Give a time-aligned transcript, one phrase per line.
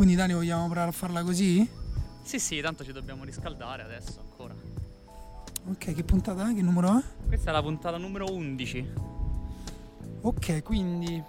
[0.00, 1.68] Quindi Dani vogliamo provare a farla così?
[2.22, 4.54] Sì, sì, tanto ci dobbiamo riscaldare adesso ancora.
[5.66, 6.54] Ok, che puntata è?
[6.54, 7.02] Che numero è?
[7.26, 8.92] Questa è la puntata numero 11.
[10.22, 11.22] Ok, quindi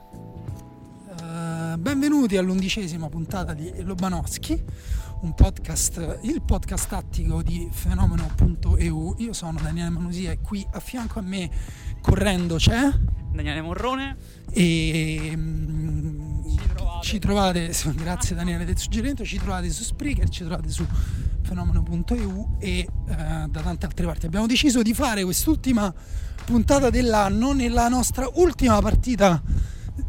[1.05, 4.63] uh, benvenuti all'undicesima puntata di Lobanowski,
[5.19, 9.15] un podcast, il podcast tattico di fenomeno.eu.
[9.17, 11.51] Io sono Daniele Manusia e qui a fianco a me
[11.99, 12.89] correndo c'è
[13.31, 14.17] Daniele Morrone
[14.51, 16.10] e um,
[17.01, 20.85] ci trovate, grazie Daniele del suggerimento, ci trovate su Spreaker, ci trovate su
[21.41, 24.27] fenomeno.eu e uh, da tante altre parti.
[24.27, 25.93] Abbiamo deciso di fare quest'ultima
[26.45, 29.41] puntata dell'anno nella nostra ultima partita,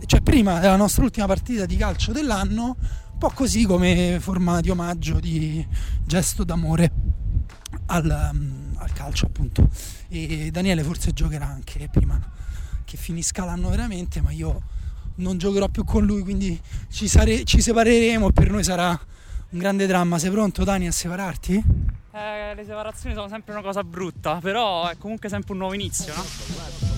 [0.07, 2.77] cioè prima della nostra ultima partita di calcio dell'anno,
[3.13, 5.67] un po' così come forma di omaggio, di
[6.05, 6.93] gesto d'amore
[7.87, 9.69] al, um, al calcio appunto.
[10.09, 12.21] E Daniele forse giocherà anche prima
[12.85, 14.63] che finisca l'anno veramente, ma io
[15.17, 16.61] non giocherò più con lui, quindi
[16.91, 20.19] ci, sare- ci separeremo e per noi sarà un grande dramma.
[20.19, 21.63] Sei pronto Dani a separarti?
[22.13, 26.15] Eh, le separazioni sono sempre una cosa brutta, però è comunque sempre un nuovo inizio,
[26.15, 26.92] no?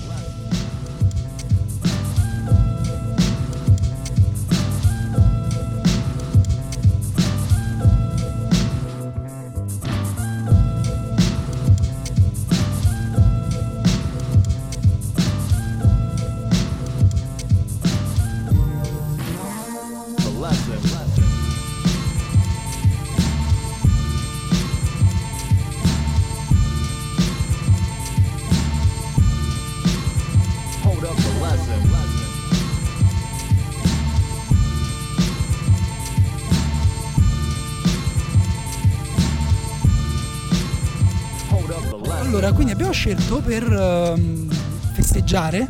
[42.35, 44.49] Allora, quindi abbiamo scelto per uh,
[44.93, 45.69] festeggiare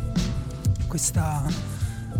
[0.87, 1.45] questa,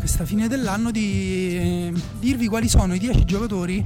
[0.06, 3.84] questa, fine dell'anno di eh, dirvi quali sono i 10 giocatori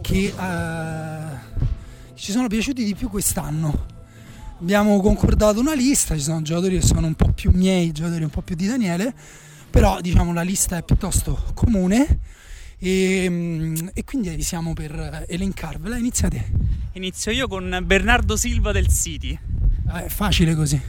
[0.00, 3.86] che uh, ci sono piaciuti di più quest'anno.
[4.60, 8.30] Abbiamo concordato una lista, ci sono giocatori che sono un po' più miei, giocatori un
[8.30, 9.12] po' più di Daniele,
[9.68, 12.20] però diciamo la lista è piuttosto comune
[12.78, 15.98] e, e quindi siamo per elencarvela.
[15.98, 16.50] Iniziate.
[16.92, 19.38] Inizio io con Bernardo Silva del City.
[19.88, 20.80] Ah, è facile così.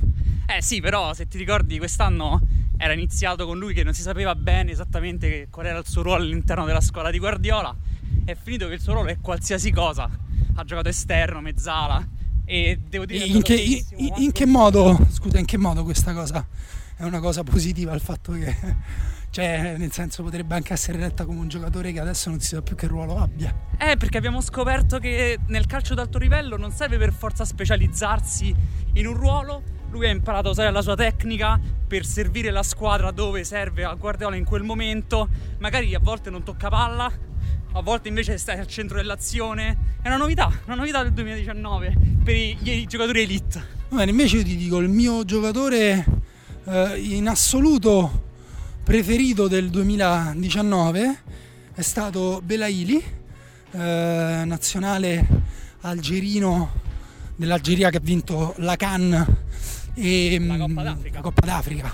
[0.47, 2.40] Eh sì, però se ti ricordi quest'anno
[2.81, 6.23] era iniziato con lui che non si sapeva bene esattamente qual era il suo ruolo
[6.23, 7.75] all'interno della scuola di Guardiola.
[8.23, 10.09] È finito che il suo ruolo è qualsiasi cosa.
[10.56, 12.07] Ha giocato esterno, mezzala
[12.45, 16.47] e devo dire in che, in, in che modo, scusa, in che modo questa cosa
[16.95, 18.56] è una cosa positiva il fatto che
[19.29, 22.61] cioè, nel senso, potrebbe anche essere letta come un giocatore che adesso non si sa
[22.61, 23.53] più che ruolo abbia.
[23.78, 28.56] Eh, perché abbiamo scoperto che nel calcio d'alto livello non serve per forza specializzarsi
[28.94, 29.61] in un ruolo.
[29.91, 33.94] Lui ha imparato a usare la sua tecnica per servire la squadra dove serve a
[33.95, 35.27] Guardiola in quel momento.
[35.57, 37.11] Magari a volte non tocca palla,
[37.72, 39.97] a volte invece stai al centro dell'azione.
[40.01, 43.78] È una novità, una novità del 2019 per i, i giocatori elite.
[43.89, 46.05] Bene, invece io ti dico, il mio giocatore
[46.66, 48.28] eh, in assoluto
[48.83, 51.17] preferito del 2019
[51.73, 53.03] è stato Belaili,
[53.72, 55.28] eh, nazionale
[55.81, 56.72] algerino
[57.35, 59.38] dell'Algeria che ha vinto la Cannes
[59.99, 61.15] e la Coppa d'Africa.
[61.15, 61.93] La Coppa d'Africa.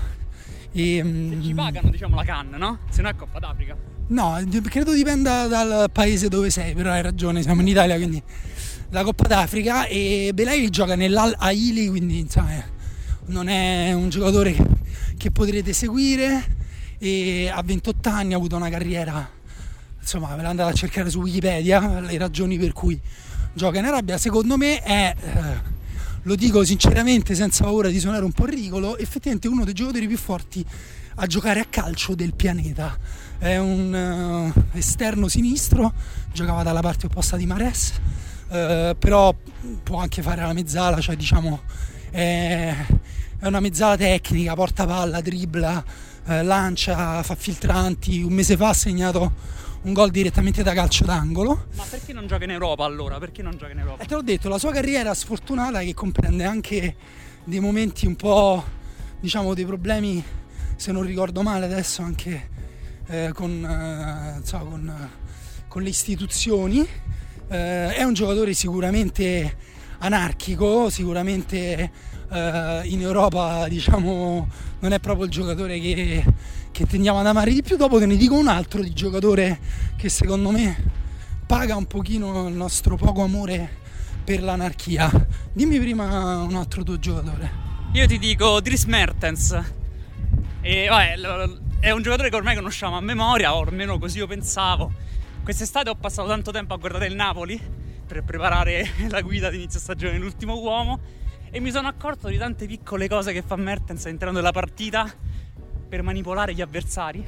[0.72, 2.78] E, Se ci pagano diciamo la Cannes, no?
[2.90, 3.76] Se no è Coppa d'Africa.
[4.08, 8.22] No, credo dipenda dal paese dove sei, però hai ragione, siamo in Italia, quindi
[8.90, 12.62] la Coppa d'Africa e Belaili gioca nell'Al Aili, quindi insomma
[13.26, 14.54] non è un giocatore
[15.16, 16.54] che potrete seguire
[16.98, 19.28] e a 28 anni ha avuto una carriera,
[20.00, 22.98] insomma ve l'andate a cercare su Wikipedia, le ragioni per cui
[23.52, 25.74] gioca in Arabia, secondo me è, eh,
[26.26, 30.18] lo dico sinceramente senza paura di suonare un po' ridicolo, effettivamente uno dei giocatori più
[30.18, 30.64] forti
[31.18, 32.98] a giocare a calcio del pianeta.
[33.38, 35.92] È un uh, esterno sinistro,
[36.32, 37.92] giocava dalla parte opposta di Mares,
[38.48, 39.34] uh, però
[39.84, 41.60] può anche fare la mezzala, cioè diciamo
[42.10, 42.74] è,
[43.38, 45.84] è una mezzala tecnica, porta palla, dribbla,
[46.26, 48.22] eh, lancia, fa filtranti.
[48.22, 49.32] Un mese fa ha segnato
[49.86, 51.66] un gol direttamente da calcio d'angolo.
[51.74, 53.18] Ma perché non gioca in Europa allora?
[53.18, 54.02] Perché non gioca in Europa?
[54.02, 56.96] E te l'ho detto, la sua carriera sfortunata che comprende anche
[57.44, 58.64] dei momenti un po',
[59.20, 60.22] diciamo, dei problemi,
[60.74, 62.48] se non ricordo male adesso, anche
[63.06, 65.10] eh, con, eh, so, con,
[65.68, 66.86] con, le istituzioni.
[67.48, 69.56] Eh, è un giocatore sicuramente
[69.98, 71.90] anarchico, sicuramente
[72.30, 74.48] eh, in Europa diciamo
[74.80, 76.24] non è proprio il giocatore che,
[76.70, 77.76] che tendiamo ad amare di più.
[77.76, 79.58] Dopo te ne dico un altro di giocatore
[79.96, 81.04] che secondo me
[81.46, 83.84] paga un pochino il nostro poco amore
[84.24, 85.10] per l'anarchia.
[85.52, 87.64] Dimmi prima un altro tuo giocatore.
[87.92, 89.58] Io ti dico Dries Mertens.
[90.60, 91.14] E, vabbè,
[91.78, 94.92] è un giocatore che ormai conosciamo a memoria, o almeno così io pensavo.
[95.42, 97.58] Quest'estate ho passato tanto tempo a guardare il Napoli
[98.06, 100.98] per preparare la guida di inizio stagione, l'ultimo uomo,
[101.50, 105.10] e mi sono accorto di tante piccole cose che fa Mertens all'interno della partita
[105.88, 107.24] per manipolare gli avversari,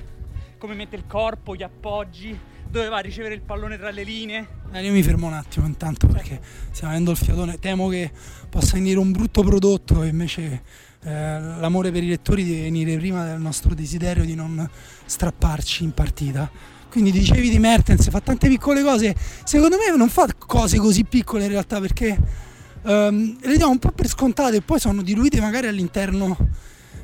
[0.58, 2.38] come mette il corpo, gli appoggi,
[2.68, 4.48] dove va a ricevere il pallone tra le linee.
[4.72, 8.10] Eh, io mi fermo un attimo intanto perché stiamo avendo il fiatone, temo che
[8.50, 10.62] possa venire un brutto prodotto e invece
[11.02, 14.68] eh, l'amore per i lettori deve venire prima del nostro desiderio di non
[15.04, 16.50] strapparci in partita.
[16.90, 21.44] Quindi dicevi di Mertens, fa tante piccole cose, secondo me non fa cose così piccole
[21.44, 22.46] in realtà perché
[22.88, 26.36] ehm, le diamo un po' per scontate e poi sono diluite magari all'interno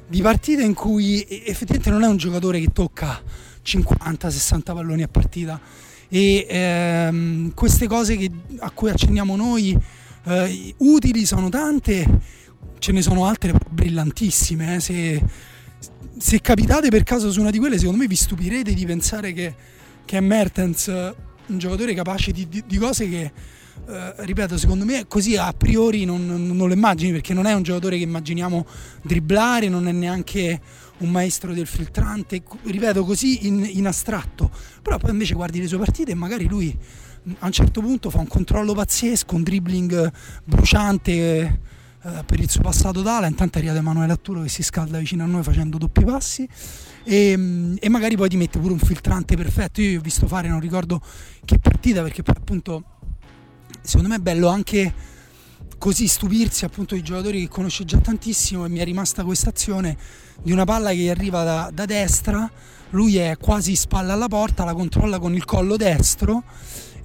[0.09, 3.21] di partite in cui effettivamente non è un giocatore che tocca
[3.65, 5.61] 50-60 palloni a partita
[6.09, 9.77] e ehm, queste cose che, a cui accenniamo noi
[10.27, 12.07] eh, utili sono tante,
[12.79, 14.77] ce ne sono altre brillantissime.
[14.77, 15.23] Eh, se,
[16.17, 19.55] se, capitate per caso su una di quelle, secondo me vi stupirete di pensare che,
[20.05, 20.87] che è Mertens
[21.47, 23.33] un giocatore capace di, di, di cose che,
[23.87, 27.63] eh, ripeto, secondo me così a priori non, non, lo immagini perché non è un
[27.63, 28.67] giocatore che immaginiamo
[29.03, 30.61] dribblare, non è neanche
[30.99, 34.51] un maestro del filtrante, ripeto così in, in astratto,
[34.81, 36.77] però poi invece guardi le sue partite e magari lui
[37.39, 40.13] a un certo punto fa un controllo pazzesco, un dribbling
[40.45, 41.13] bruciante
[42.07, 45.27] eh, per il suo passato d'ala, intanto arriva Emanuele Atturo che si scalda vicino a
[45.27, 46.47] noi facendo doppi passi.
[47.03, 50.61] E, e, magari poi ti mette pure un filtrante perfetto, io ho visto fare, non
[50.61, 51.01] ricordo
[51.45, 52.85] che partita perché poi appunto
[53.85, 54.93] secondo me è bello anche
[55.79, 59.97] così stupirsi appunto di giocatori che conosce già tantissimo e mi è rimasta questa azione
[60.43, 62.51] di una palla che arriva da, da destra,
[62.91, 66.43] lui è quasi spalla alla porta, la controlla con il collo destro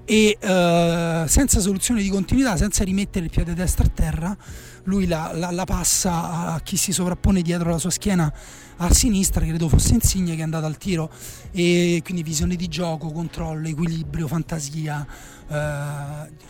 [0.06, 4.38] e uh, senza soluzione di continuità, senza rimettere il piede destro a terra,
[4.86, 8.34] lui la, la, la, passa a chi si sovrappone dietro la sua schiena
[8.82, 11.12] a sinistra, credo fosse Insigne che è andato al tiro
[11.52, 15.06] e quindi visione di gioco, controllo, equilibrio, fantasia,
[15.48, 15.54] uh,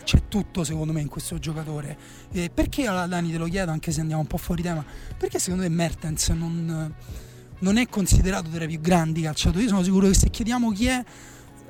[0.03, 1.97] c'è tutto secondo me in questo giocatore.
[2.31, 4.85] E perché allora Dani te lo chiedo anche se andiamo un po' fuori tema,
[5.17, 6.93] perché secondo me Mertens non,
[7.59, 10.85] non è considerato tra i più grandi calciatori, io sono sicuro che se chiediamo chi
[10.85, 11.03] è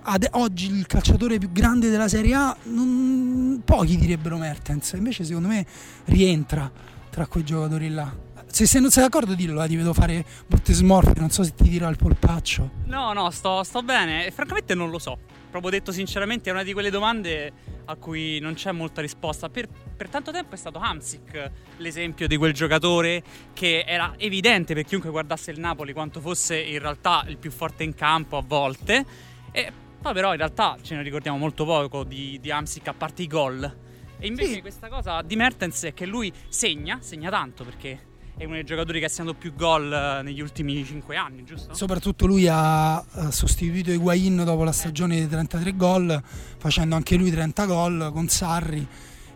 [0.02, 5.48] ad oggi il calciatore più grande della Serie A, non, pochi direbbero Mertens, invece secondo
[5.48, 5.66] me
[6.06, 6.70] rientra
[7.10, 8.28] tra quei giocatori là.
[8.52, 11.54] Se, se non sei d'accordo dillo, eh, ti vedo fare brutte smorfie, non so se
[11.54, 12.70] ti dirò il polpaccio.
[12.86, 15.18] No, no, sto, sto bene e francamente non lo so.
[15.50, 17.52] Proprio detto sinceramente è una di quelle domande
[17.86, 19.50] a cui non c'è molta risposta.
[19.50, 23.24] Per, per tanto tempo è stato Hamsik l'esempio di quel giocatore
[23.54, 27.84] che era evidente per chiunque guardasse il Napoli quanto fosse in realtà il più forte
[27.84, 29.06] in campo a volte.
[29.52, 29.72] E
[30.02, 33.28] poi però in realtà ce ne ricordiamo molto poco di, di Amsic a parte i
[33.28, 33.78] gol.
[34.20, 34.62] E invece sì.
[34.62, 38.09] questa cosa di Mertens è che lui segna, segna tanto perché
[38.40, 41.74] è uno dei giocatori che ha segnato più gol eh, negli ultimi 5 anni, giusto?
[41.74, 46.24] Soprattutto lui ha sostituito Higuain dopo la stagione dei 33 gol,
[46.58, 48.88] facendo anche lui 30 gol con Sarri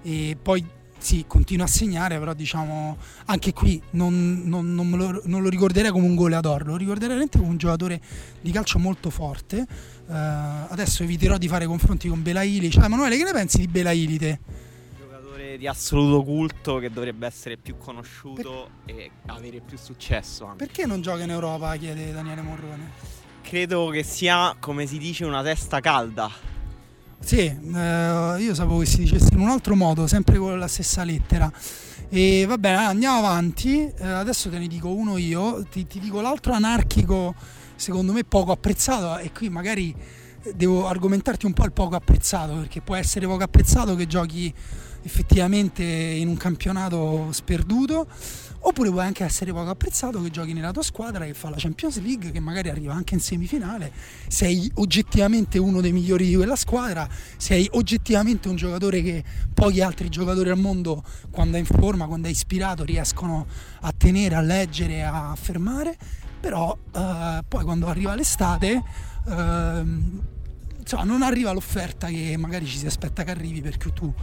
[0.04, 0.66] e poi
[0.98, 2.96] sì, continua a segnare, però diciamo
[3.26, 7.38] anche qui non, non, non, lo, non lo, ricorderei come un goleador, lo ricorderei veramente
[7.38, 8.00] come un giocatore
[8.40, 9.68] di calcio molto forte.
[10.06, 10.14] Uh,
[10.70, 12.72] adesso eviterò di fare confronti con Belaili.
[12.72, 14.40] Cioè, Emanuele, che ne pensi di Belaili te?
[15.58, 18.96] Di assoluto culto che dovrebbe essere più conosciuto per...
[18.96, 20.46] e avere più successo.
[20.46, 20.66] Anche.
[20.66, 21.76] Perché non gioca in Europa?
[21.76, 22.92] chiede Daniele Morrone.
[23.42, 26.52] Credo che sia, come si dice, una testa calda
[27.24, 31.06] sì, eh, io sapevo che si dicesse in un altro modo, sempre con la stessa
[31.06, 31.50] lettera.
[32.10, 33.80] E va bene, andiamo avanti.
[33.86, 37.34] Eh, adesso te ne dico uno io, ti, ti, dico l'altro anarchico,
[37.76, 39.96] secondo me poco apprezzato, e qui magari
[40.54, 44.54] devo argomentarti un po' il poco apprezzato, perché può essere poco apprezzato che giochi
[45.04, 48.08] effettivamente in un campionato sperduto
[48.66, 52.00] oppure puoi anche essere poco apprezzato che giochi nella tua squadra che fa la Champions
[52.02, 53.92] League che magari arriva anche in semifinale.
[54.28, 57.08] Sei oggettivamente uno dei migliori di quella squadra
[57.38, 62.28] sei oggettivamente un giocatore che pochi altri giocatori al mondo quando è in forma quando
[62.28, 63.46] è ispirato riescono
[63.82, 65.98] a tenere a leggere a affermare.
[66.40, 68.82] Però eh, poi quando arriva l'estate
[69.28, 69.84] eh,
[70.80, 74.14] insomma non arriva l'offerta che magari ci si aspetta che arrivi perché tu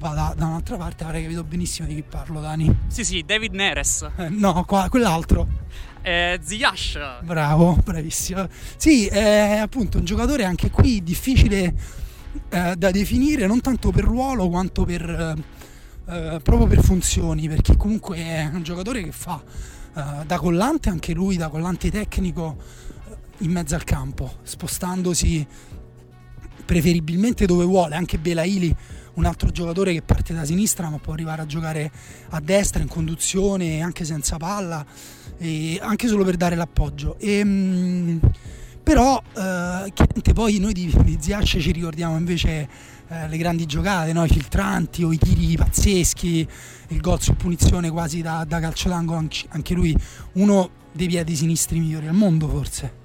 [0.00, 2.74] vada da un'altra parte avrei capito benissimo di chi parlo Dani.
[2.86, 4.08] Sì sì David Neres.
[4.16, 5.46] Eh, no qua, quell'altro.
[6.00, 8.48] Eh, Ziyash bravo bravissimo.
[8.76, 11.74] Sì è appunto un giocatore anche qui difficile
[12.48, 15.02] eh, da definire non tanto per ruolo quanto per
[16.06, 19.42] eh, eh proprio per funzioni perché comunque è un giocatore che fa
[19.94, 22.56] eh, da collante anche lui da collante tecnico
[23.38, 25.46] in mezzo al campo spostandosi
[26.64, 28.74] preferibilmente dove vuole anche Belaili
[29.20, 31.90] un altro giocatore che parte da sinistra ma può arrivare a giocare
[32.30, 34.84] a destra in conduzione anche senza palla
[35.80, 38.20] anche solo per dare l'appoggio e, ehm,
[38.82, 42.68] però eh, chiaramente poi noi di, di Ziasce ci ricordiamo invece
[43.08, 44.24] eh, le grandi giocate, no?
[44.24, 46.48] i filtranti o i tiri pazzeschi,
[46.88, 49.96] il gol su punizione quasi da, da calcio d'angolo, anche lui
[50.32, 52.99] uno dei piedi sinistri migliori al mondo forse.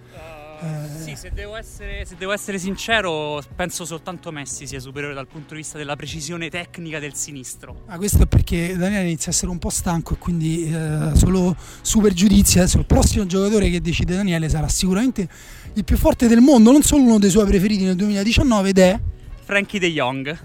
[0.59, 5.27] Uh, sì, se devo, essere, se devo, essere, sincero, penso soltanto Messi sia superiore dal
[5.27, 7.83] punto di vista della precisione tecnica del sinistro.
[7.87, 11.55] Ah, questo è perché Daniele inizia a essere un po' stanco e quindi eh, solo
[11.81, 12.59] super giudizi.
[12.59, 15.27] Adesso il prossimo giocatore che decide Daniele sarà sicuramente
[15.73, 18.99] il più forte del mondo, non solo uno dei suoi preferiti nel 2019 ed è...
[19.43, 20.37] Frankie De Jong.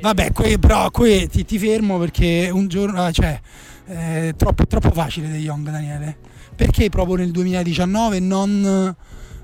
[0.00, 3.02] Vabbè, qui, però qui ti, ti, fermo perché un giorno...
[3.02, 3.38] Ah, cioè,
[3.84, 6.16] è troppo, troppo facile De Jong, Daniele.
[6.56, 8.96] Perché proprio nel 2019 e non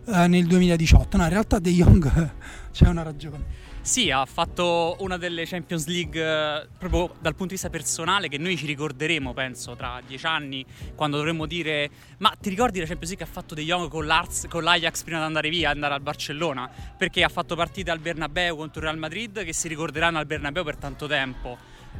[0.06, 1.16] eh, nel 2018.
[1.16, 2.32] No, in realtà De Jong
[2.72, 3.72] c'è una ragione.
[3.84, 8.38] Sì, ha fatto una delle Champions League eh, proprio dal punto di vista personale che
[8.38, 13.10] noi ci ricorderemo, penso, tra dieci anni, quando dovremmo dire ma ti ricordi la Champions
[13.10, 14.06] League che ha fatto De Jong con,
[14.48, 16.70] con l'Ajax prima di andare via, andare al Barcellona?
[16.96, 20.64] Perché ha fatto partite al Bernabeu contro il Real Madrid che si ricorderanno al Bernabeu
[20.64, 21.58] per tanto tempo.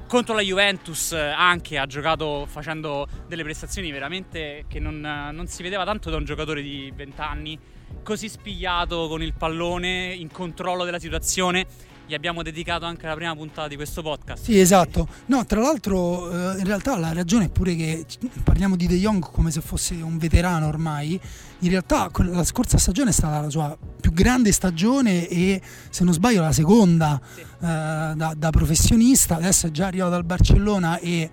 [0.08, 5.62] Contro la Juventus eh, anche ha giocato facendo delle prestazioni veramente che non, non si
[5.62, 7.58] vedeva tanto da un giocatore di 20 anni
[8.02, 11.66] così spigliato con il pallone, in controllo della situazione.
[12.06, 14.44] Gli abbiamo dedicato anche la prima puntata di questo podcast.
[14.44, 15.08] Sì, esatto.
[15.26, 18.04] No, tra l'altro, eh, in realtà la ragione è pure che
[18.42, 21.18] parliamo di De Jong come se fosse un veterano ormai.
[21.60, 26.12] In realtà, la scorsa stagione è stata la sua più grande stagione e, se non
[26.12, 27.40] sbaglio, la seconda sì.
[27.40, 29.36] eh, da, da, professionista.
[29.36, 31.30] Adesso è già arrivato dal Barcellona e.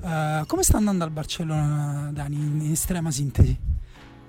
[0.00, 3.71] Uh, come sta andando al Barcellona, Dani, in estrema sintesi?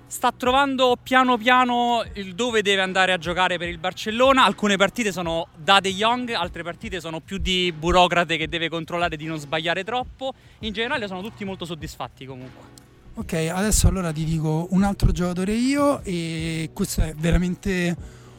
[0.06, 4.44] Sta trovando piano piano il dove deve andare a giocare per il Barcellona.
[4.44, 9.16] Alcune partite sono da De Jong, altre partite sono più di burocrate che deve controllare
[9.16, 10.32] di non sbagliare troppo.
[10.60, 12.82] In generale sono tutti molto soddisfatti comunque.
[13.16, 17.96] Ok, adesso allora ti dico un altro giocatore io e questo è veramente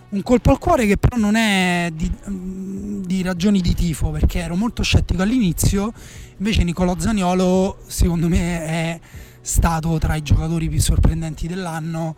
[0.10, 4.56] un colpo al cuore che però non è di, di ragioni di tifo perché ero
[4.56, 5.94] molto scettico all'inizio,
[6.38, 9.00] invece Nicolò Zaniolo secondo me è
[9.46, 12.16] stato tra i giocatori più sorprendenti dell'anno,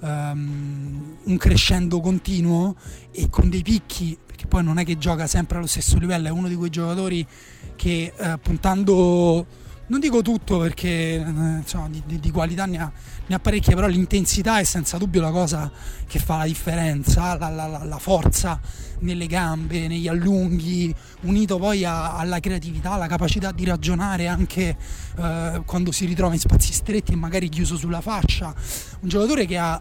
[0.00, 2.74] um, un crescendo continuo
[3.12, 6.30] e con dei picchi, perché poi non è che gioca sempre allo stesso livello, è
[6.30, 7.26] uno di quei giocatori
[7.76, 9.46] che uh, puntando
[9.90, 12.90] non dico tutto perché eh, insomma, di, di, di, qualità ne ha,
[13.26, 15.70] ne ha, parecchie, però l'intensità è senza dubbio la cosa
[16.06, 18.60] che fa la differenza, la, la, la, la forza
[19.00, 24.76] nelle gambe, negli allunghi, unito poi a, alla creatività, alla capacità di ragionare anche
[25.18, 28.54] eh, quando si ritrova in spazi stretti e magari chiuso sulla fascia.
[29.00, 29.80] Un giocatore che ha,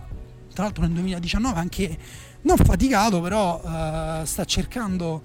[0.53, 1.97] tra l'altro nel 2019, anche
[2.41, 5.21] non faticato, però eh, sta cercando,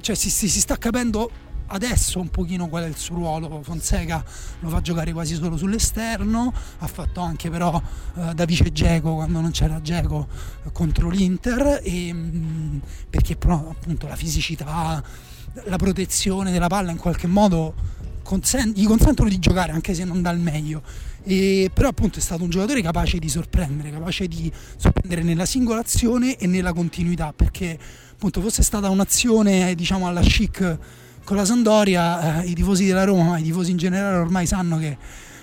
[0.00, 1.30] cioè si, si, si sta capendo
[1.70, 3.62] adesso un pochino qual è il suo ruolo.
[3.62, 4.24] Fonseca
[4.60, 7.80] lo fa giocare quasi solo sull'esterno, ha fatto anche però
[8.16, 10.28] eh, da vice Geco quando non c'era Geco
[10.64, 15.02] eh, contro l'Inter, e, mh, mm, perché però appunto la fisicità,
[15.64, 17.74] la protezione della palla in qualche modo
[18.22, 20.82] consent- gli consentono di giocare anche se non dà il meglio.
[21.22, 26.36] E, però appunto è stato un giocatore capace di sorprendere, capace di sorprendere nella singolazione
[26.36, 27.78] e nella continuità, perché
[28.12, 30.78] appunto fosse stata un'azione diciamo alla chic
[31.30, 34.78] con la Sandoria eh, i tifosi della Roma, ma i tifosi in generale ormai sanno
[34.78, 34.98] che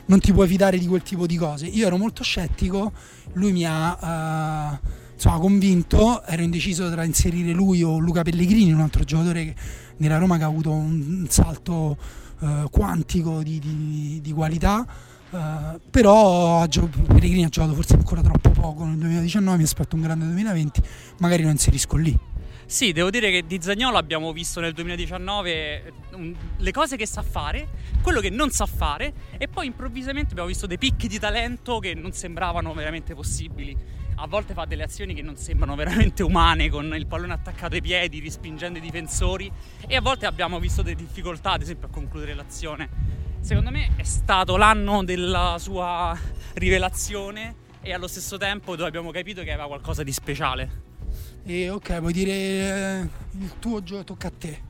[0.07, 1.65] non ti puoi fidare di quel tipo di cose.
[1.65, 2.91] Io ero molto scettico,
[3.35, 8.81] lui mi ha eh, insomma, convinto, ero indeciso tra inserire lui o Luca Pellegrini, un
[8.81, 9.55] altro giocatore
[9.99, 11.95] nella Roma che ha avuto un salto
[12.41, 14.85] eh, quantico di, di, di qualità.
[15.29, 20.23] Uh, però Pellegrini ha giocato forse ancora troppo poco nel 2019 mi aspetto un grande
[20.23, 20.81] 2020
[21.17, 22.17] magari lo inserisco lì
[22.69, 27.21] sì, devo dire che di Zagnolo abbiamo visto nel 2019 um, le cose che sa
[27.21, 27.69] fare,
[28.01, 31.93] quello che non sa fare e poi improvvisamente abbiamo visto dei picchi di talento che
[31.93, 33.73] non sembravano veramente possibili.
[34.15, 37.81] A volte fa delle azioni che non sembrano veramente umane, con il pallone attaccato ai
[37.81, 39.49] piedi, rispingendo i difensori
[39.87, 42.89] e a volte abbiamo visto delle difficoltà, ad esempio a concludere l'azione.
[43.39, 46.19] Secondo me è stato l'anno della sua
[46.55, 50.86] rivelazione e allo stesso tempo dove abbiamo capito che aveva qualcosa di speciale.
[51.49, 54.61] E ok, vuoi dire eh, il tuo gioco tocca a te.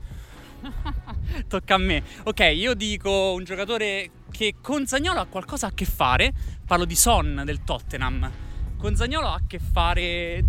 [1.48, 2.04] tocca a me.
[2.22, 6.32] Ok, io dico un giocatore che con Zagnolo ha qualcosa a che fare.
[6.64, 8.30] Parlo di Son del Tottenham.
[8.76, 10.44] Con Zagnolo ha a che fare eh,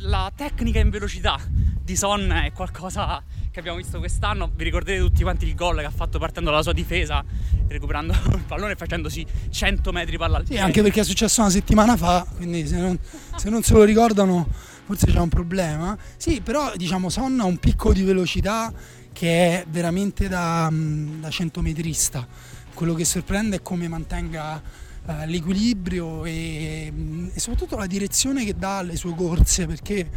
[0.00, 1.38] la tecnica in velocità
[1.84, 3.22] di Son è qualcosa
[3.52, 4.50] che abbiamo visto quest'anno.
[4.52, 7.24] Vi ricorderete tutti quanti il gol che ha fatto partendo dalla sua difesa,
[7.68, 10.58] recuperando il pallone e facendosi 100 metri palla al piede.
[10.58, 12.98] Sì, anche perché è successo una settimana fa, quindi se non,
[13.36, 14.48] se non se lo ricordano
[14.90, 15.96] forse c'è un problema.
[16.16, 18.72] Sì, però diciamo Son ha un picco di velocità
[19.12, 22.26] che è veramente da, mm, da centometrista.
[22.74, 24.60] Quello che sorprende è come mantenga
[25.06, 30.08] uh, l'equilibrio e, mm, e soprattutto la direzione che dà alle sue corse, perché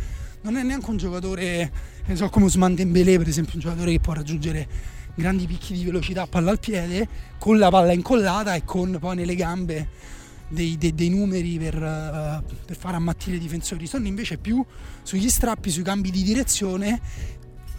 [0.41, 1.71] non è neanche un giocatore,
[2.05, 4.67] ne so, come Usman per esempio, un giocatore che può raggiungere
[5.15, 9.35] grandi picchi di velocità palla al piede, con la palla incollata e con poi nelle
[9.35, 9.87] gambe
[10.53, 13.87] dei, dei, dei numeri per, uh, per, far ammattire i difensori.
[13.87, 14.63] Sono invece più
[15.01, 17.01] sugli strappi, sui cambi di direzione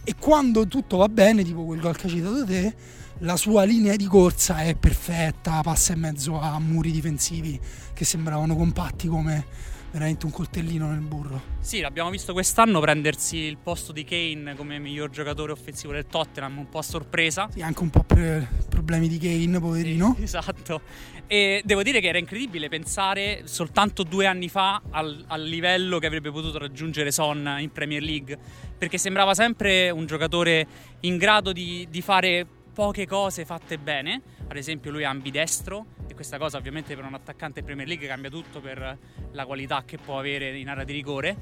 [0.03, 2.75] e quando tutto va bene, tipo quel gol che hai citato te,
[3.19, 7.59] la sua linea di corsa è perfetta, passa in mezzo a muri difensivi
[7.95, 9.47] che sembravano compatti come
[9.95, 11.41] veramente un coltellino nel burro.
[11.61, 16.59] Sì, l'abbiamo visto quest'anno prendersi il posto di Kane come miglior giocatore offensivo del Tottenham,
[16.59, 17.49] un po' a sorpresa.
[17.53, 20.15] Sì, anche un po' per problemi di Kane, poverino.
[20.17, 20.81] Sì, esatto.
[21.29, 26.07] E devo dire che era incredibile pensare soltanto due anni fa al, al livello che
[26.07, 28.37] avrebbe potuto raggiungere Son in Premier League,
[28.77, 30.67] perché sembrava sempre un giocatore
[31.01, 36.17] in grado di, di fare poche cose fatte bene, ad esempio lui è ambidestro e
[36.17, 38.97] questa cosa ovviamente per un attaccante Premier League cambia tutto per
[39.33, 41.37] la qualità che può avere in area di rigore,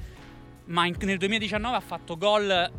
[0.65, 2.71] ma in, nel 2019 ha fatto gol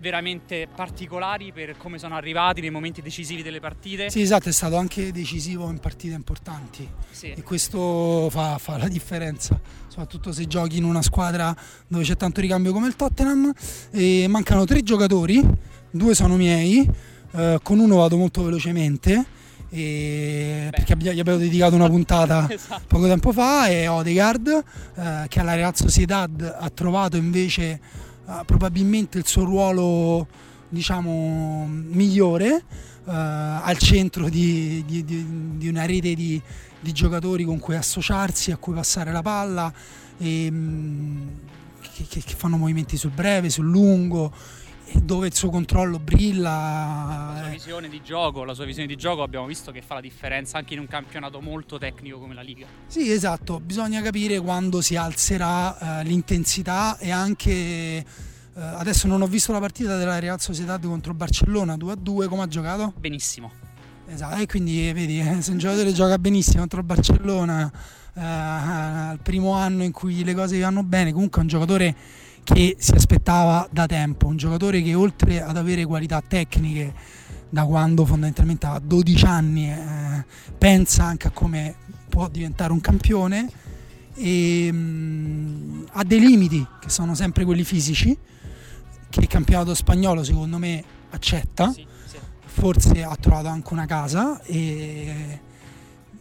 [0.00, 4.10] veramente particolari per come sono arrivati nei momenti decisivi delle partite.
[4.10, 7.32] Sì, esatto, è stato anche decisivo in partite importanti sì.
[7.32, 11.56] e questo fa, fa, la differenza, soprattutto se giochi in una squadra
[11.88, 13.52] dove c'è tanto ricambio come il Tottenham.
[13.90, 15.42] E mancano tre giocatori,
[15.90, 16.88] due sono miei
[17.32, 19.36] eh, con uno vado molto velocemente
[19.70, 22.84] perché gli abbiamo dedicato una puntata esatto.
[22.86, 27.80] poco tempo fa e Odegaard eh, che alla Real Sociedad ha trovato invece
[28.26, 30.26] eh, probabilmente il suo ruolo
[30.70, 32.64] diciamo migliore
[33.08, 36.42] eh, al centro di, di, di, di una rete di,
[36.80, 39.70] giocatori con cui associarsi, a cui passare la palla
[40.16, 41.28] e, mm,
[41.94, 44.32] che, che, che fanno movimenti sul breve, sul lungo
[44.94, 47.32] dove il suo controllo brilla.
[47.34, 50.00] La sua visione di gioco, la sua visione di gioco abbiamo visto che fa la
[50.00, 52.66] differenza anche in un campionato molto tecnico come la Liga.
[52.86, 58.04] Sì, esatto, bisogna capire quando si alzerà eh, l'intensità e anche
[58.58, 62.48] eh, adesso non ho visto la partita della Real Sociedad contro Barcellona 2-2, come ha
[62.48, 62.92] giocato?
[62.98, 63.52] Benissimo.
[64.08, 67.70] Esatto, e quindi vedi, eh, se un giocatore gioca benissimo contro il Barcellona
[68.14, 71.94] eh, al primo anno in cui le cose vanno bene, comunque è un giocatore
[72.52, 76.94] che si aspettava da tempo, un giocatore che oltre ad avere qualità tecniche
[77.50, 80.24] da quando fondamentalmente ha 12 anni eh,
[80.56, 81.74] pensa anche a come
[82.08, 83.50] può diventare un campione
[84.14, 88.16] e mh, mm, ha dei limiti che sono sempre quelli fisici
[89.10, 92.16] che il campionato spagnolo secondo me accetta sì, sì.
[92.44, 95.40] forse ha trovato anche una casa e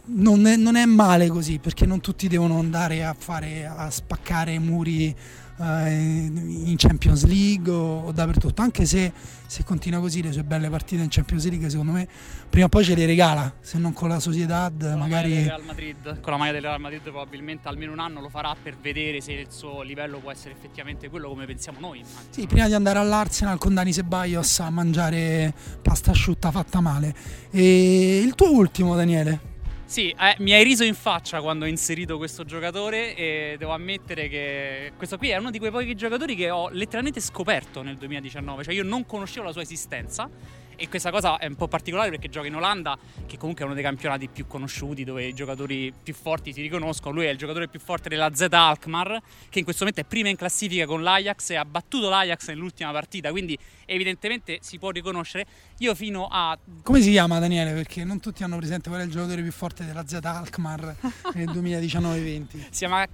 [0.08, 4.60] non è, non è, male così perché non tutti devono andare a, fare, a spaccare
[4.60, 5.16] muri
[5.60, 9.12] in Champions League o, dappertutto, anche se,
[9.46, 12.08] se continua così le sue belle partite in Champions League secondo me
[12.50, 15.46] prima o poi ce le regala, se non con la Sociedad con magari...
[15.46, 18.78] La Madrid, con la maglia del Real Madrid probabilmente almeno un anno lo farà per
[18.78, 22.00] vedere se il suo livello può essere effettivamente quello come pensiamo noi.
[22.00, 22.22] Immagino.
[22.30, 27.14] Sì, prima di andare all'Arsenal con Dani Sebaios a mangiare pasta asciutta fatta male.
[27.50, 29.47] E il tuo ultimo Daniele?
[29.88, 34.28] Sì, eh, mi hai riso in faccia quando ho inserito questo giocatore e devo ammettere
[34.28, 38.66] che questo qui è uno di quei pochi giocatori che ho letteralmente scoperto nel 2019,
[38.66, 40.30] cioè io non conoscevo la sua esistenza
[40.78, 43.74] e questa cosa è un po' particolare perché gioca in Olanda, che comunque è uno
[43.74, 47.16] dei campionati più conosciuti, dove i giocatori più forti si riconoscono.
[47.16, 50.30] Lui è il giocatore più forte della Z Alkmaar, che in questo momento è prima
[50.30, 55.46] in classifica con l'Ajax e ha battuto l'Ajax nell'ultima partita, quindi evidentemente si può riconoscere.
[55.80, 56.58] Io fino a...
[56.84, 57.74] Come si chiama Daniele?
[57.74, 60.96] Perché non tutti hanno presente qual è il giocatore più forte della Z Alkmaar
[61.34, 62.46] nel 2019-20.
[62.52, 63.06] Si chiama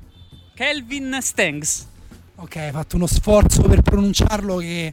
[0.53, 1.87] Kelvin Stengs.
[2.35, 4.91] Ok, hai fatto uno sforzo per pronunciarlo che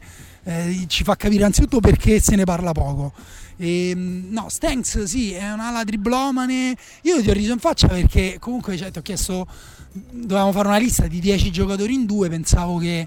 [0.51, 3.13] eh, ci fa capire anzitutto perché se ne parla poco.
[3.57, 6.77] E, ehm, no, Stanks sì, è un'ala driblomane.
[7.03, 9.47] Io ti ho riso in faccia perché comunque cioè, ti ho chiesto,
[9.93, 13.07] dovevamo fare una lista di 10 giocatori in due, pensavo che,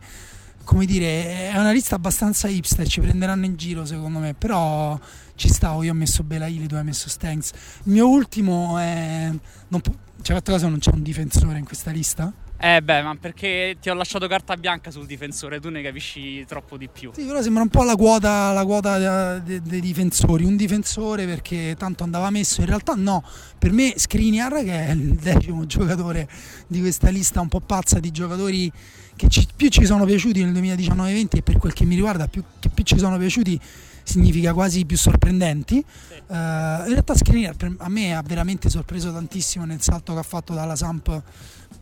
[0.63, 4.99] come dire, è una lista abbastanza hipster, ci prenderanno in giro secondo me, però
[5.35, 7.51] ci stavo, io ho messo Belaili, tu hai messo Stanks.
[7.83, 9.31] Il mio ultimo è...
[9.67, 9.81] Non,
[10.21, 12.31] cioè, fatto caso non c'è un difensore in questa lista?
[12.65, 16.77] Eh beh, ma perché ti ho lasciato carta bianca sul difensore, tu ne capisci troppo
[16.77, 17.11] di più.
[17.13, 21.75] Sì, però sembra un po' la quota, la quota dei, dei difensori, un difensore perché
[21.77, 23.21] tanto andava messo, in realtà no,
[23.59, 26.29] per me Skriniar che è il decimo giocatore
[26.67, 28.71] di questa lista un po' pazza di giocatori
[29.17, 32.45] che ci, più ci sono piaciuti nel 2019-20 e per quel che mi riguarda più,
[32.59, 33.59] che più ci sono piaciuti
[34.03, 35.83] significa quasi più sorprendenti.
[35.85, 36.13] Sì.
[36.27, 40.53] Uh, in realtà Skriniar a me ha veramente sorpreso tantissimo nel salto che ha fatto
[40.53, 41.21] dalla Samp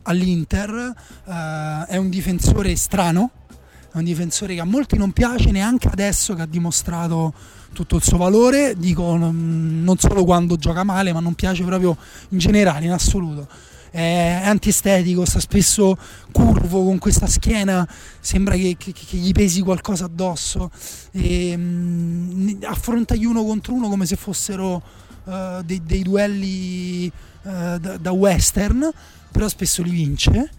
[0.02, 0.94] all'Inter,
[1.26, 3.30] eh, è un difensore strano,
[3.92, 7.32] è un difensore che a molti non piace neanche adesso che ha dimostrato
[7.72, 11.96] tutto il suo valore, dico non solo quando gioca male, ma non piace proprio
[12.30, 13.48] in generale, in assoluto.
[13.90, 15.96] è antiestetico, sta spesso
[16.32, 17.86] curvo con questa schiena,
[18.20, 20.70] sembra che, che, che gli pesi qualcosa addosso,
[21.10, 24.82] e, mh, affronta gli uno contro uno come se fossero
[25.24, 27.12] uh, dei, dei, duelli
[27.42, 28.90] uh, da, da western,
[29.32, 30.50] però spesso li vince,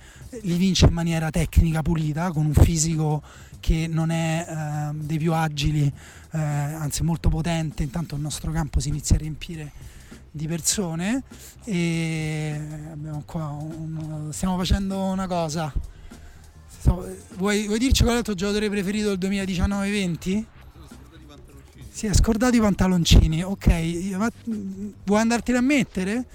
[0.42, 3.22] li vince in maniera tecnica pulita, con un fisico
[3.60, 5.92] che non è uh, dei più agili,
[6.32, 9.72] anzi molto potente, intanto il nostro campo si inizia a riempire
[10.36, 11.22] di persone
[11.64, 12.60] e
[12.96, 15.72] un, stiamo facendo una cosa.
[17.36, 20.44] Vuoi, vuoi, dirci qual è il tuo giocatore preferito del 2019-20?
[21.90, 23.68] Si è scordato i pantaloncini, ok.
[24.18, 24.30] Ma
[25.06, 26.26] vuoi andartene a mettere?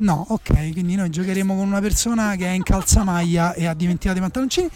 [0.00, 4.16] No, ok, quindi noi giocheremo con una persona che è in calzamaglia e ha dimenticato
[4.18, 4.70] i pantaloncini.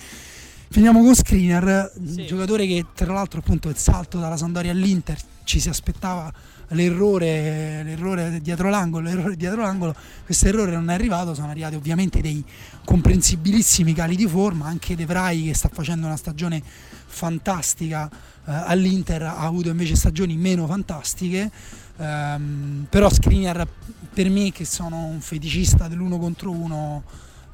[0.68, 2.26] Finiamo con Screener, sì.
[2.26, 6.30] giocatore che tra l'altro appunto il salto dalla Sandoria all'Inter ci si aspettava
[6.68, 12.20] l'errore, l'errore dietro l'angolo, l'errore dietro l'angolo, questo errore non è arrivato, sono arrivati ovviamente
[12.20, 12.44] dei
[12.84, 16.62] comprensibilissimi cali di forma, anche De Vrij che sta facendo una stagione
[17.06, 18.10] fantastica
[18.46, 21.50] eh, all'Inter ha avuto invece stagioni meno fantastiche,
[21.96, 23.66] ehm, però Skriniar
[24.12, 27.02] per me che sono un feticista dell'uno contro uno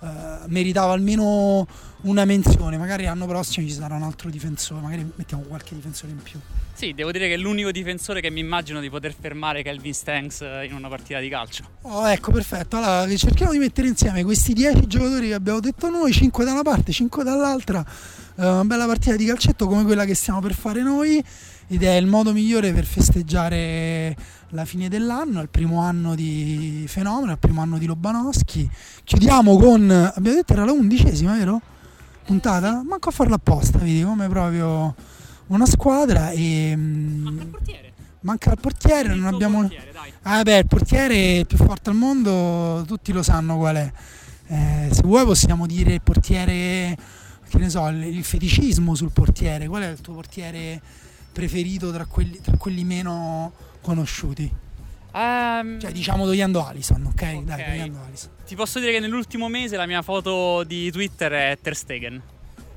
[0.03, 0.07] eh,
[0.46, 1.66] meritava almeno
[2.03, 6.22] una menzione, magari l'anno prossimo ci sarà un altro difensore, magari mettiamo qualche difensore in
[6.22, 6.40] più.
[6.72, 10.40] Sì, devo dire che è l'unico difensore che mi immagino di poter fermare Kelvin Stanks
[10.66, 11.64] in una partita di calcio.
[11.83, 12.79] Oh, ecco, perfetto.
[12.79, 16.62] Allora, cerchiamo di mettere insieme questi 10 giocatori che abbiamo detto noi, 5 da una
[16.62, 17.85] parte, 5 dall'altra.
[18.37, 21.22] Uh, una bella partita di calcetto come quella che stiamo per fare noi
[21.72, 24.16] ed è il modo migliore per festeggiare
[24.48, 28.68] la fine dell'anno, il primo anno di Fenomeno, il primo anno di Lobanowski.
[29.04, 31.61] Chiudiamo con, abbiamo detto era la undicesima, vero?
[32.24, 32.83] Puntata?
[32.85, 34.96] Manco a farla apposta, vedi come proprio
[35.46, 36.74] una squadra e...
[36.74, 37.92] Mm, manca il portiere.
[38.22, 39.61] Manca il portiere, il non abbiamo...
[39.61, 43.92] Portiere, ah beh, il portiere più forte al mondo, tutti lo sanno qual è.
[44.48, 46.96] Eh, se vuoi possiamo dire il portiere,
[47.48, 49.68] che ne so, il, il feticismo sul portiere.
[49.68, 50.80] Qual è il tuo portiere
[51.32, 54.50] preferito tra quelli, tra quelli meno conosciuti?
[55.12, 57.12] Um, cioè diciamo togliendo Alison, ok?
[57.14, 57.44] okay.
[57.44, 58.30] Dai, togliendo Alison.
[58.46, 62.22] Ti posso dire che nell'ultimo mese la mia foto di Twitter è Ter Stegen.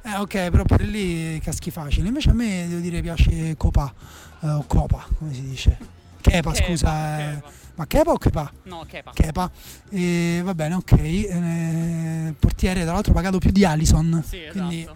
[0.05, 2.07] Eh ok, però per lì caschi facile.
[2.07, 3.93] Invece a me devo dire piace Copa
[4.41, 5.77] eh, o Copa, come si dice.
[6.21, 7.19] Kepa, Kepa scusa.
[7.19, 7.33] Eh.
[7.35, 7.51] Kepa.
[7.75, 8.51] Ma Kepa o Kepa?
[8.63, 9.11] No, Kepa.
[9.13, 9.51] Kepa.
[9.89, 10.91] E, va bene, ok.
[10.91, 14.23] Eh, portiere, tra l'altro, pagato più di Allison.
[14.27, 14.57] Sì, esatto.
[14.57, 14.87] Quindi,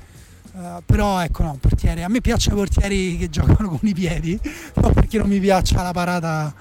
[0.58, 2.04] uh, però ecco, no, portiere.
[2.04, 4.40] A me piacciono i portieri che giocano con i piedi,
[4.76, 6.54] no perché non mi piaccia la parata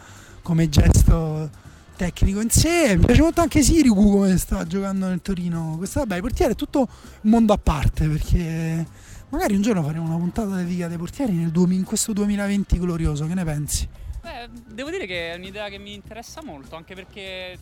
[0.43, 1.51] come gesto
[1.97, 2.97] tecnico in sé.
[2.97, 5.75] Mi piace molto anche Sirigu come sta giocando nel Torino.
[5.77, 6.89] Questo, vabbè, i portieri è tutto
[7.23, 8.87] un mondo a parte perché
[9.31, 13.27] magari un giorno faremo una puntata dedicata ai portieri nel, in questo 2020 glorioso.
[13.27, 13.89] Che ne pensi?
[14.23, 17.59] Beh, devo dire che è un'idea che mi interessa molto, anche perché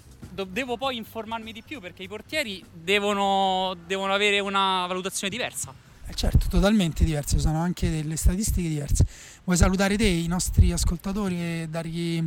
[0.48, 5.83] devo poi informarmi di più perché i portieri devono, devono avere una valutazione diversa.
[6.06, 9.06] Eh certo, totalmente diverse, sono anche delle statistiche diverse.
[9.44, 12.22] Vuoi salutare te, i nostri ascoltatori e dargli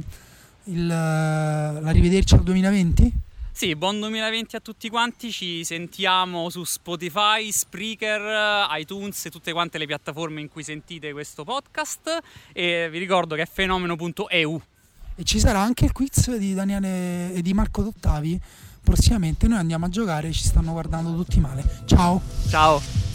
[0.65, 3.13] il, l'arrivederci al 2020?
[3.51, 9.79] Sì, buon 2020 a tutti quanti, ci sentiamo su Spotify, Spreaker, iTunes e tutte quante
[9.79, 12.19] le piattaforme in cui sentite questo podcast
[12.53, 14.61] e vi ricordo che è fenomeno.eu.
[15.15, 18.39] E ci sarà anche il quiz di Daniele e di Marco Dottavi
[18.87, 21.81] prossimamente, noi andiamo a giocare, ci stanno guardando tutti male.
[21.85, 22.21] Ciao!
[22.47, 23.06] Ciao!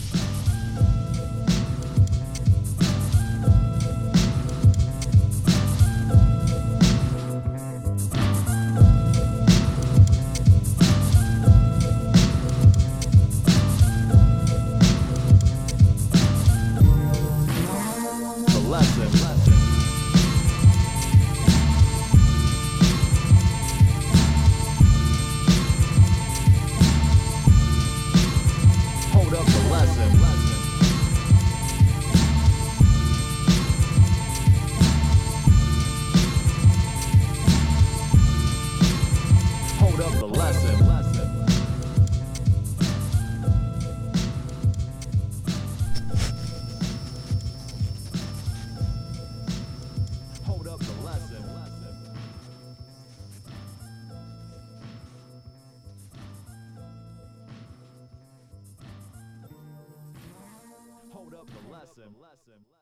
[61.43, 62.82] up the lesson.